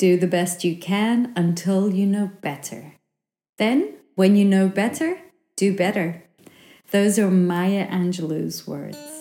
[0.00, 2.94] Do the best you can until you know better.
[3.58, 5.20] Then, when you know better,
[5.56, 6.24] do better.
[6.90, 9.19] Those are Maya Angelou's words.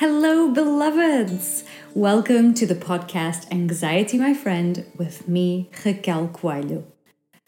[0.00, 1.62] Hello, beloveds!
[1.92, 6.84] Welcome to the podcast Anxiety My Friend with me, Raquel Coelho.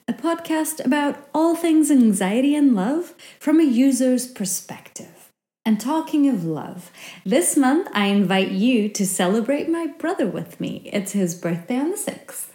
[0.06, 5.30] A podcast about all things anxiety and love from a user's perspective.
[5.65, 6.92] And talking of love,
[7.25, 10.91] this month I invite you to celebrate my brother with me.
[10.92, 12.48] It's his birthday on the 6th.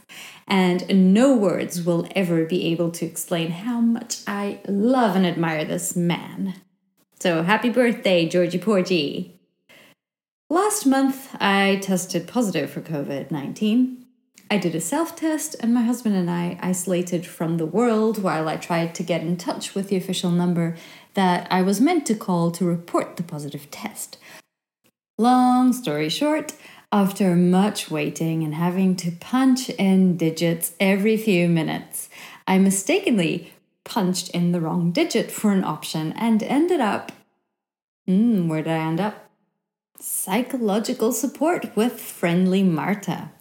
[0.47, 5.65] And no words will ever be able to explain how much I love and admire
[5.65, 6.53] this man.
[7.19, 9.36] So happy birthday, Georgie Porgy!
[10.67, 14.05] Last month, I tested positive for COVID 19.
[14.51, 18.49] I did a self test, and my husband and I isolated from the world while
[18.49, 20.75] I tried to get in touch with the official number
[21.13, 24.17] that I was meant to call to report the positive test.
[25.17, 26.51] Long story short,
[26.91, 32.09] after much waiting and having to punch in digits every few minutes,
[32.45, 33.53] I mistakenly
[33.85, 37.13] punched in the wrong digit for an option and ended up.
[38.05, 39.26] Hmm, where did I end up?
[39.99, 43.31] Psychological support with friendly Marta.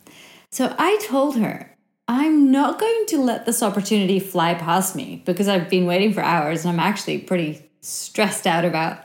[0.50, 1.76] So I told her,
[2.08, 6.22] I'm not going to let this opportunity fly past me because I've been waiting for
[6.22, 9.04] hours and I'm actually pretty stressed out about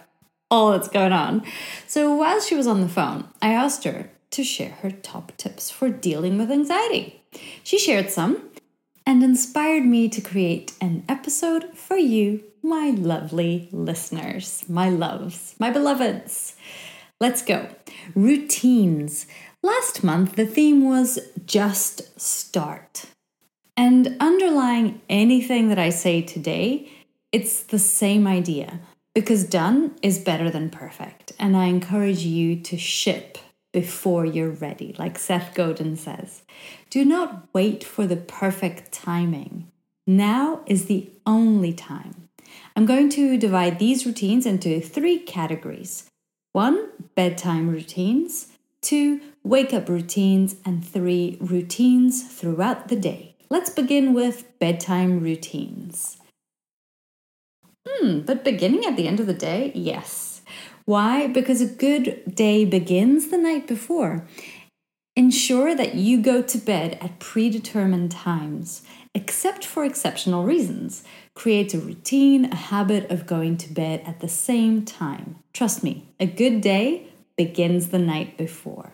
[0.49, 1.43] all that's going on.
[1.87, 5.69] So while she was on the phone, I asked her to share her top tips
[5.69, 7.21] for dealing with anxiety.
[7.63, 8.49] She shared some
[9.05, 15.71] and inspired me to create an episode for you, my lovely listeners, my loves, my
[15.71, 16.55] beloveds.
[17.21, 17.67] Let's go.
[18.15, 19.27] Routines.
[19.61, 23.05] Last month, the theme was just start.
[23.77, 26.91] And underlying anything that I say today,
[27.31, 28.79] it's the same idea
[29.13, 31.33] because done is better than perfect.
[31.37, 33.37] And I encourage you to ship
[33.71, 36.41] before you're ready, like Seth Godin says.
[36.89, 39.67] Do not wait for the perfect timing.
[40.07, 42.29] Now is the only time.
[42.75, 46.09] I'm going to divide these routines into three categories
[46.53, 48.47] one, bedtime routines,
[48.81, 53.35] two, wake up routines, and three, routines throughout the day.
[53.49, 56.17] Let's begin with bedtime routines.
[57.87, 59.71] Hmm, but beginning at the end of the day?
[59.75, 60.41] Yes.
[60.85, 61.27] Why?
[61.27, 64.27] Because a good day begins the night before.
[65.15, 68.81] Ensure that you go to bed at predetermined times,
[69.13, 71.03] except for exceptional reasons.
[71.41, 75.37] Create a routine, a habit of going to bed at the same time.
[75.53, 78.91] Trust me, a good day begins the night before.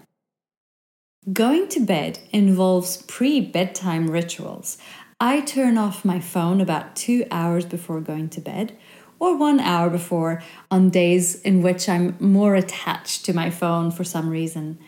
[1.34, 4.78] Going to bed involves pre bedtime rituals.
[5.19, 8.78] I turn off my phone about two hours before going to bed,
[9.19, 10.41] or one hour before
[10.72, 14.80] on days in which I'm more attached to my phone for some reason.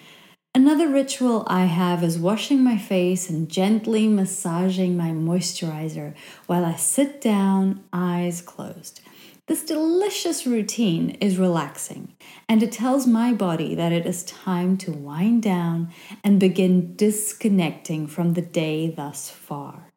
[0.55, 6.15] Another ritual I have is washing my face and gently massaging my moisturizer
[6.47, 9.01] while I sit down, eyes closed.
[9.45, 12.15] This delicious routine is relaxing
[12.47, 15.91] and it tells my body that it is time to wind down
[16.23, 19.91] and begin disconnecting from the day thus far.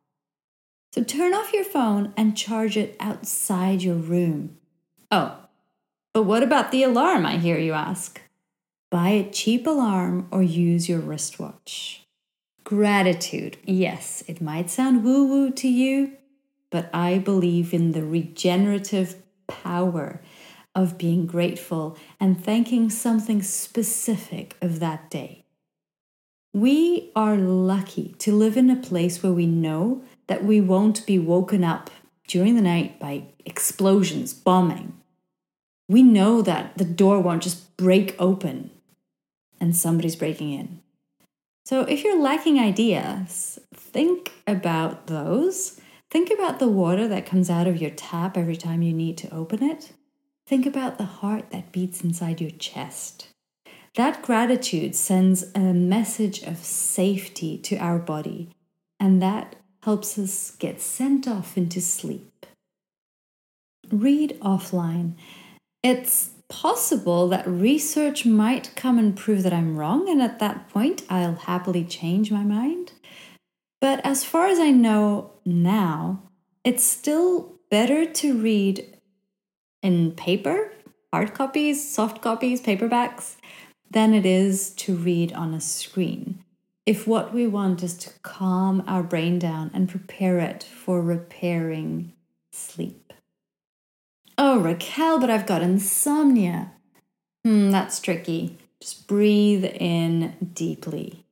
[0.94, 4.58] So turn off your phone and charge it outside your room.
[5.10, 5.36] Oh,
[6.12, 8.20] but what about the alarm, I hear you ask?
[8.92, 12.04] Buy a cheap alarm or use your wristwatch.
[12.62, 13.56] Gratitude.
[13.64, 16.12] Yes, it might sound woo woo to you,
[16.68, 19.16] but I believe in the regenerative
[19.46, 20.20] power
[20.74, 25.46] of being grateful and thanking something specific of that day.
[26.52, 31.18] We are lucky to live in a place where we know that we won't be
[31.18, 31.88] woken up
[32.28, 34.92] during the night by explosions, bombing.
[35.88, 38.70] We know that the door won't just break open
[39.62, 40.82] and somebody's breaking in.
[41.64, 45.80] So if you're lacking ideas, think about those.
[46.10, 49.32] Think about the water that comes out of your tap every time you need to
[49.32, 49.92] open it.
[50.48, 53.28] Think about the heart that beats inside your chest.
[53.94, 58.48] That gratitude sends a message of safety to our body,
[58.98, 59.54] and that
[59.84, 62.46] helps us get sent off into sleep.
[63.92, 65.14] Read offline.
[65.84, 71.02] It's possible that research might come and prove that I'm wrong, and at that point,
[71.08, 72.92] I'll happily change my mind.
[73.80, 76.22] But as far as I know now,
[76.62, 78.98] it's still better to read
[79.82, 80.70] in paper,
[81.10, 83.36] hard copies, soft copies, paperbacks,
[83.90, 86.44] than it is to read on a screen.
[86.84, 92.12] If what we want is to calm our brain down and prepare it for repairing
[92.50, 93.01] sleep.
[94.44, 96.72] Oh, Raquel, but I've got insomnia.
[97.44, 98.58] Hmm, that's tricky.
[98.80, 101.24] Just breathe in deeply.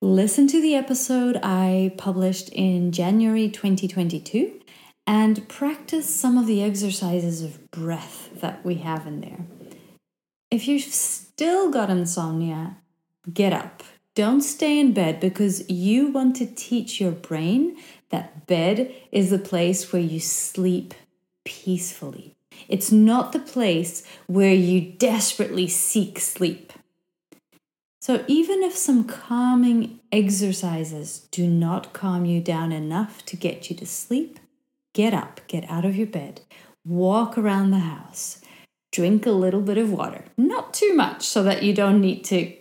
[0.00, 4.58] Listen to the episode I published in January 2022
[5.06, 9.44] and practice some of the exercises of breath that we have in there.
[10.50, 12.78] If you've still got insomnia,
[13.30, 13.82] get up.
[14.14, 17.76] Don't stay in bed because you want to teach your brain
[18.08, 20.94] that bed is the place where you sleep
[21.44, 22.36] peacefully.
[22.68, 26.72] It's not the place where you desperately seek sleep.
[28.00, 33.76] So, even if some calming exercises do not calm you down enough to get you
[33.76, 34.40] to sleep,
[34.94, 36.40] get up, get out of your bed,
[36.86, 38.40] walk around the house,
[38.90, 40.24] drink a little bit of water.
[40.38, 42.54] Not too much so that you don't need to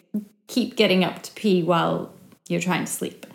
[0.48, 2.14] keep getting up to pee while
[2.50, 3.26] you're trying to sleep.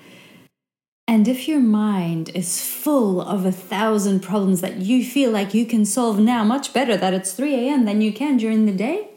[1.07, 5.67] And if your mind is full of a thousand problems that you feel like you
[5.67, 7.85] can solve now much better that it's 3 a.m.
[7.85, 9.11] than you can during the day,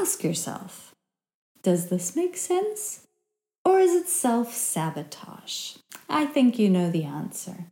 [0.00, 0.94] ask yourself
[1.62, 3.06] does this make sense?
[3.64, 5.76] Or is it self sabotage?
[6.10, 7.70] I think you know the answer.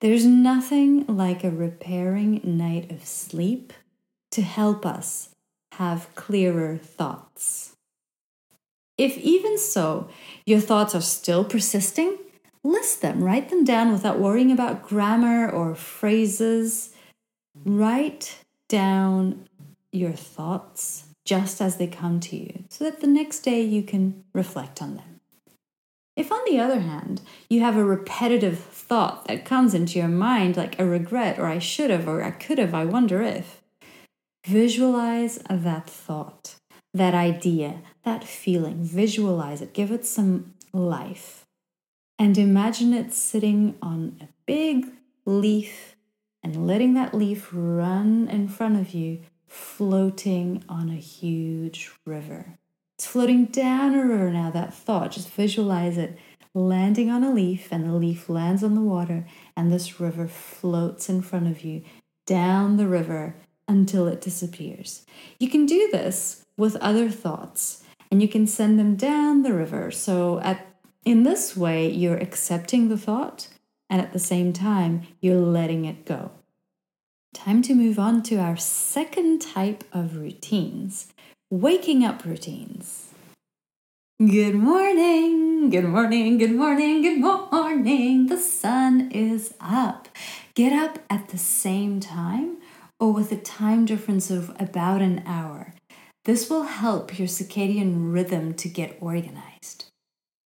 [0.00, 3.72] There's nothing like a repairing night of sleep
[4.32, 5.28] to help us
[5.74, 7.76] have clearer thoughts.
[8.98, 10.08] If even so,
[10.46, 12.18] your thoughts are still persisting,
[12.62, 16.94] list them, write them down without worrying about grammar or phrases.
[17.64, 19.48] Write down
[19.92, 24.24] your thoughts just as they come to you so that the next day you can
[24.32, 25.20] reflect on them.
[26.14, 30.56] If, on the other hand, you have a repetitive thought that comes into your mind,
[30.58, 33.62] like a regret, or I should have, or I could have, I wonder if,
[34.46, 36.56] visualize that thought,
[36.92, 38.82] that idea, that feeling.
[38.82, 41.46] Visualize it, give it some life,
[42.18, 44.86] and imagine it sitting on a big
[45.24, 45.96] leaf
[46.42, 52.58] and letting that leaf run in front of you floating on a huge river.
[52.96, 55.12] It's floating down a river now, that thought.
[55.12, 56.18] Just visualize it
[56.54, 59.26] landing on a leaf, and the leaf lands on the water,
[59.56, 61.82] and this river floats in front of you
[62.26, 63.34] down the river
[63.66, 65.04] until it disappears.
[65.38, 67.81] You can do this with other thoughts,
[68.12, 69.90] and you can send them down the river.
[69.90, 70.66] So, at,
[71.02, 73.48] in this way, you're accepting the thought,
[73.88, 76.30] and at the same time, you're letting it go.
[77.32, 81.14] Time to move on to our second type of routines
[81.50, 83.08] waking up routines.
[84.18, 88.26] Good morning, good morning, good morning, good morning.
[88.26, 90.08] The sun is up.
[90.54, 92.58] Get up at the same time
[93.00, 95.74] or with a time difference of about an hour.
[96.24, 99.86] This will help your circadian rhythm to get organized.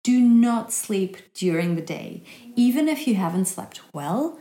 [0.04, 2.22] Do not sleep during the day.
[2.54, 4.38] Even if you haven't slept well,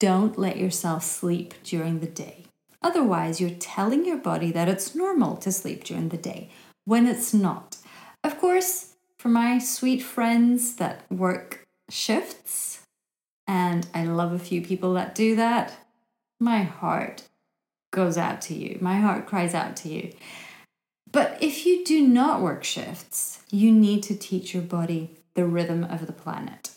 [0.00, 2.44] don't let yourself sleep during the day.
[2.82, 6.50] Otherwise, you're telling your body that it's normal to sleep during the day
[6.84, 7.76] when it's not.
[8.24, 12.80] Of course, for my sweet friends that work shifts,
[13.46, 15.74] and I love a few people that do that,
[16.40, 17.24] my heart
[17.90, 18.78] goes out to you.
[18.80, 20.12] My heart cries out to you.
[21.16, 25.82] But if you do not work shifts, you need to teach your body the rhythm
[25.82, 26.72] of the planet.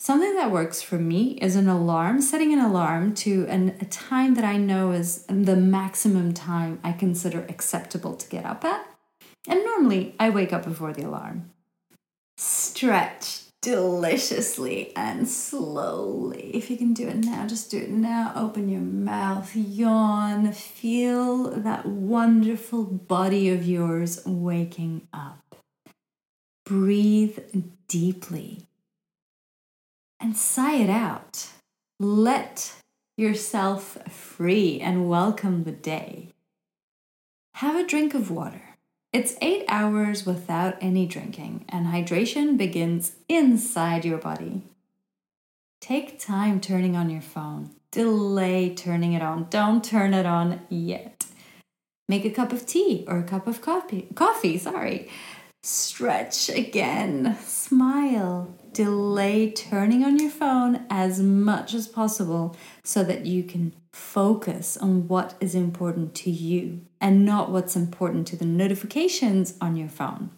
[0.00, 4.34] Something that works for me is an alarm, setting an alarm to an, a time
[4.34, 8.84] that I know is the maximum time I consider acceptable to get up at.
[9.46, 11.52] And normally I wake up before the alarm.
[12.36, 16.52] Stretch deliciously and slowly.
[16.54, 18.32] If you can do it now, just do it now.
[18.36, 25.56] Open your mouth, yawn, feel that wonderful body of yours waking up.
[26.64, 27.40] Breathe
[27.88, 28.68] deeply
[30.20, 31.48] and sigh it out.
[31.98, 32.72] Let
[33.16, 36.28] yourself free and welcome the day.
[37.54, 38.65] Have a drink of water.
[39.16, 44.60] It's eight hours without any drinking, and hydration begins inside your body.
[45.80, 47.70] Take time turning on your phone.
[47.90, 49.46] Delay turning it on.
[49.48, 51.24] Don't turn it on yet.
[52.06, 54.06] Make a cup of tea or a cup of coffee.
[54.14, 55.08] Coffee, sorry.
[55.62, 57.38] Stretch again.
[57.40, 62.54] Smile delay turning on your phone as much as possible
[62.84, 68.26] so that you can focus on what is important to you and not what's important
[68.26, 70.30] to the notifications on your phone.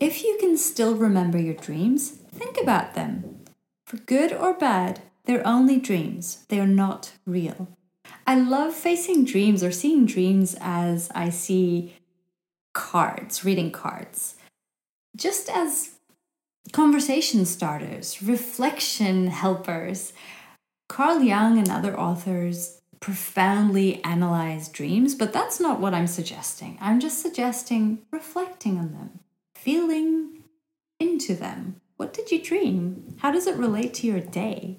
[0.00, 3.44] If you can still remember your dreams, think about them.
[3.86, 7.68] For good or bad, They're only dreams, they are not real.
[8.28, 11.94] I love facing dreams or seeing dreams as I see
[12.72, 14.36] cards, reading cards,
[15.16, 15.96] just as
[16.72, 20.12] conversation starters, reflection helpers.
[20.96, 26.78] Carl Jung and other authors profoundly analyze dreams, but that's not what I'm suggesting.
[26.80, 29.20] I'm just suggesting reflecting on them,
[29.54, 30.42] feeling
[30.98, 31.82] into them.
[31.98, 33.14] What did you dream?
[33.18, 34.78] How does it relate to your day?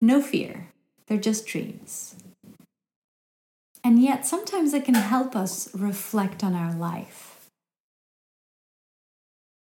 [0.00, 0.70] No fear,
[1.06, 2.16] they're just dreams.
[3.84, 7.48] And yet, sometimes it can help us reflect on our life.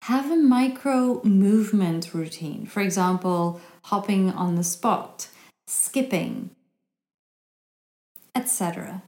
[0.02, 2.66] Have a micro movement routine.
[2.66, 5.28] For example, hopping on the spot,
[5.66, 6.50] skipping,
[8.34, 9.02] etc.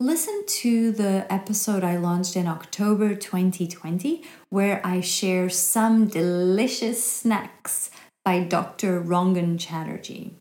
[0.00, 7.90] Listen to the episode I launched in October 2020, where I share some delicious snacks
[8.24, 9.00] by Dr.
[9.00, 10.34] Rangan Chatterjee.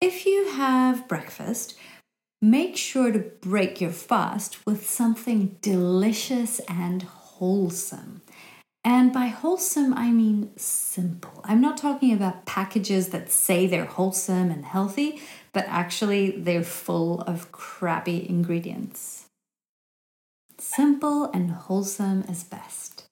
[0.00, 1.76] If you have breakfast,
[2.40, 8.22] make sure to break your fast with something delicious and wholesome.
[8.84, 11.40] And by wholesome, I mean simple.
[11.42, 15.22] I'm not talking about packages that say they're wholesome and healthy,
[15.54, 19.24] but actually they're full of crappy ingredients.
[20.58, 23.04] Simple and wholesome is best.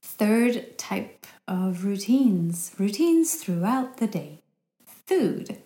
[0.00, 4.42] Third type of routines routines throughout the day.
[5.06, 5.58] Food.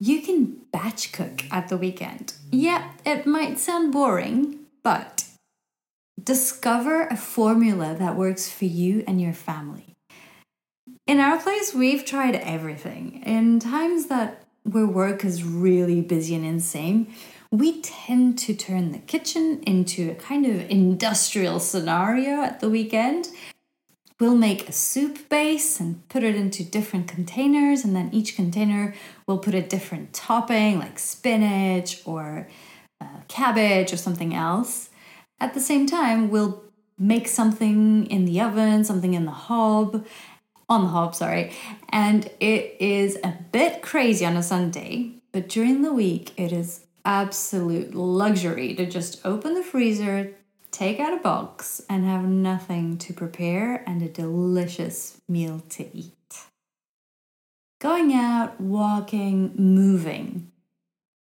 [0.00, 2.34] You can batch cook at the weekend.
[2.50, 5.25] Yeah, it might sound boring, but
[6.26, 9.94] discover a formula that works for you and your family.
[11.06, 13.22] In our place, we've tried everything.
[13.24, 17.14] In times that where work is really busy and insane,
[17.50, 23.28] we tend to turn the kitchen into a kind of industrial scenario at the weekend
[24.18, 28.94] We'll make a soup base and put it into different containers, and then each container
[29.26, 32.48] will put a different topping like spinach or
[32.98, 34.88] uh, cabbage or something else.
[35.38, 36.64] At the same time, we'll
[36.98, 40.06] make something in the oven, something in the hob,
[40.68, 41.52] on the hob, sorry.
[41.90, 46.86] And it is a bit crazy on a Sunday, but during the week, it is
[47.04, 50.34] absolute luxury to just open the freezer,
[50.70, 56.12] take out a box and have nothing to prepare and a delicious meal to eat.
[57.78, 60.50] Going out, walking, moving.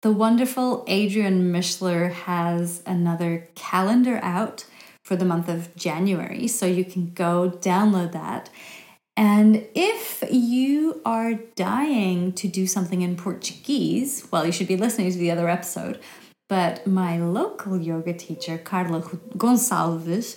[0.03, 4.65] The wonderful Adriene Mishler has another calendar out
[5.05, 8.51] for the month of January, so you can go download that.
[9.17, 15.13] And if you are dying to do something in Portuguese, well, you should be listening
[15.13, 16.01] to the other episode
[16.53, 20.37] but my local yoga teacher, Carla Gonçalves,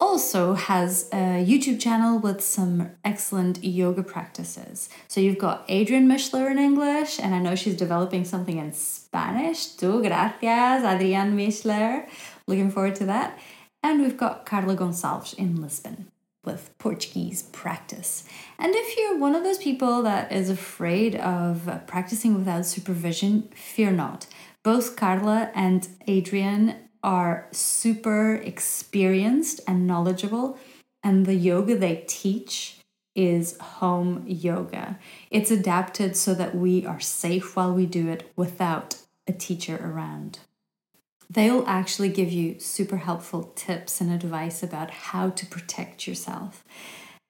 [0.00, 4.88] also has a YouTube channel with some excellent yoga practices.
[5.08, 9.66] So you've got Adriene Mishler in English, and I know she's developing something in Spanish.
[9.66, 12.08] Tu gracias, Adriene Mishler.
[12.46, 13.38] Looking forward to that.
[13.82, 16.10] And we've got Carla Gonçalves in Lisbon
[16.44, 18.24] with Portuguese practice.
[18.58, 23.90] And if you're one of those people that is afraid of practicing without supervision, fear
[23.90, 24.26] not.
[24.62, 26.76] Both Carla and Adriene
[27.08, 30.58] are super experienced and knowledgeable,
[31.02, 32.80] and the yoga they teach
[33.16, 34.98] is home yoga.
[35.30, 38.96] It's adapted so that we are safe while we do it without
[39.26, 40.40] a teacher around.
[41.30, 46.62] They'll actually give you super helpful tips and advice about how to protect yourself.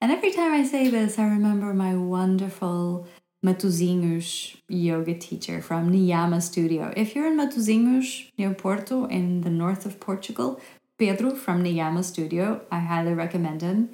[0.01, 3.07] And every time I say this, I remember my wonderful
[3.45, 6.93] Matosinhos yoga teacher from Niyama Studio.
[6.97, 10.61] If you're in Matosinhos near Porto in the north of Portugal,
[10.99, 13.91] Pedro from Niyama Studio, I highly recommend him.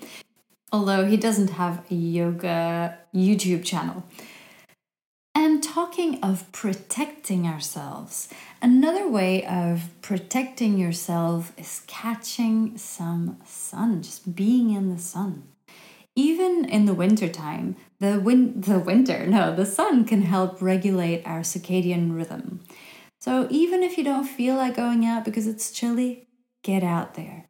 [0.72, 4.04] Although he doesn't have a yoga YouTube channel.
[5.34, 8.30] And talking of protecting ourselves,
[8.62, 15.42] another way of protecting yourself is catching some sun, just being in the sun.
[16.16, 21.40] Even in the wintertime, the, win- the winter, no, the sun can help regulate our
[21.40, 22.60] circadian rhythm.
[23.20, 26.28] So even if you don't feel like going out because it's chilly,
[26.62, 27.48] get out there.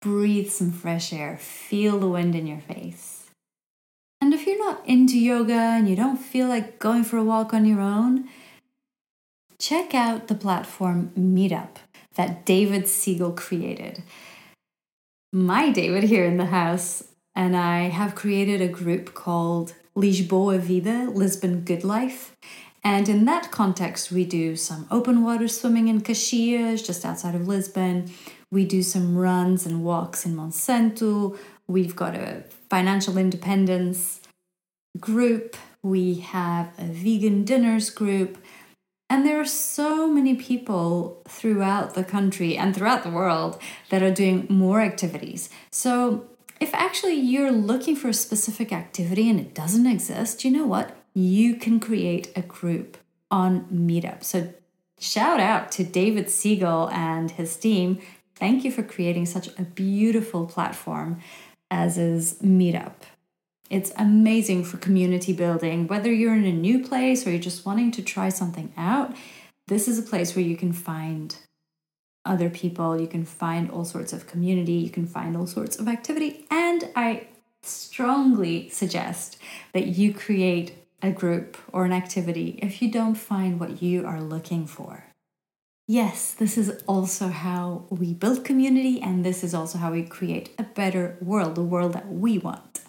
[0.00, 3.30] Breathe some fresh air, feel the wind in your face.
[4.20, 7.52] And if you're not into yoga and you don't feel like going for a walk
[7.52, 8.28] on your own,
[9.58, 11.76] check out the platform Meetup
[12.14, 14.02] that David Siegel created.
[15.32, 17.04] My David here in the house
[17.36, 22.34] and I have created a group called Lisboa Vida, Lisbon Good Life.
[22.82, 27.46] And in that context, we do some open water swimming in Caxias, just outside of
[27.46, 28.10] Lisbon.
[28.50, 31.38] We do some runs and walks in Monsanto.
[31.68, 34.20] We've got a financial independence
[34.98, 38.38] group we have a vegan dinners group,
[39.08, 44.10] and there are so many people throughout the country and throughout the world that are
[44.10, 45.48] doing more activities.
[45.70, 46.26] So,
[46.60, 50.96] if actually you're looking for a specific activity and it doesn't exist, you know what?
[51.14, 52.96] You can create a group
[53.30, 54.22] on Meetup.
[54.24, 54.52] So,
[54.98, 58.00] shout out to David Siegel and his team.
[58.34, 61.20] Thank you for creating such a beautiful platform
[61.70, 62.94] as is Meetup.
[63.68, 65.88] It's amazing for community building.
[65.88, 69.16] Whether you're in a new place or you're just wanting to try something out,
[69.66, 71.36] this is a place where you can find
[72.26, 75.88] other people, you can find all sorts of community, you can find all sorts of
[75.88, 76.46] activity.
[76.50, 77.28] And I
[77.62, 79.38] strongly suggest
[79.72, 84.20] that you create a group or an activity if you don't find what you are
[84.20, 85.04] looking for.
[85.88, 90.50] Yes, this is also how we build community, and this is also how we create
[90.58, 92.80] a better world, the world that we want.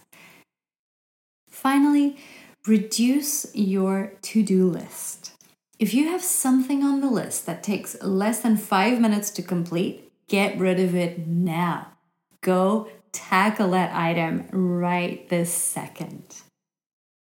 [1.48, 2.18] Finally,
[2.66, 5.37] reduce your to do list.
[5.80, 10.12] If you have something on the list that takes less than five minutes to complete,
[10.28, 11.94] get rid of it now.
[12.42, 16.38] Go tackle that item right this second.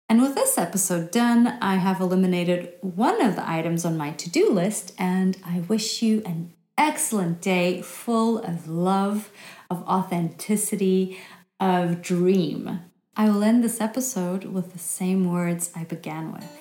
[0.09, 4.29] And with this episode done, I have eliminated one of the items on my to
[4.31, 9.29] do list, and I wish you an excellent day full of love,
[9.69, 11.19] of authenticity,
[11.59, 12.79] of dream.
[13.15, 16.58] I will end this episode with the same words I began with.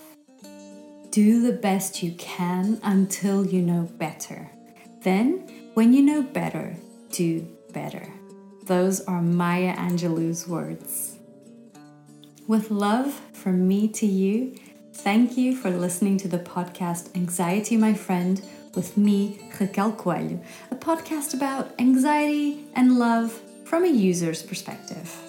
[1.19, 4.53] Do the best you can until you know better.
[5.01, 6.77] Then, when you know better,
[7.11, 7.41] do
[7.73, 8.07] better.
[8.67, 11.17] Those are Maya Angelou's words.
[12.47, 14.55] With love from me to you,
[14.93, 18.41] thank you for listening to the podcast Anxiety My Friend
[18.77, 20.39] with me, Raquel Coelho,
[20.71, 23.33] a podcast about anxiety and love
[23.65, 25.28] from a user's perspective.